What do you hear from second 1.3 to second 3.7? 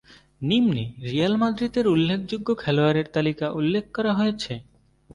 মাদ্রিদের উল্লেখযোগ্য খেলোয়াড়ের তালিকা